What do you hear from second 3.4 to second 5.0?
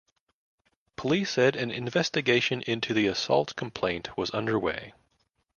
complaint was underway.